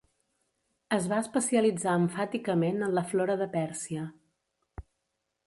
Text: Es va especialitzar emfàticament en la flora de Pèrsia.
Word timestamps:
Es 0.95 1.03
va 1.11 1.19
especialitzar 1.23 1.93
emfàticament 2.05 2.87
en 2.87 2.97
la 3.01 3.05
flora 3.11 3.37
de 3.43 3.49
Pèrsia. 3.55 4.09